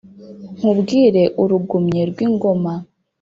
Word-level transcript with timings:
nkubwire 0.57 1.23
urugumye 1.41 2.01
rw’ingom 2.09 2.63